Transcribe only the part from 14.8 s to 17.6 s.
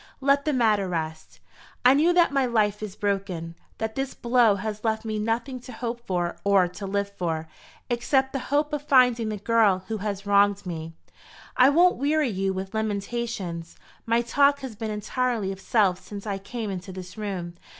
entirely of self since I came into this room.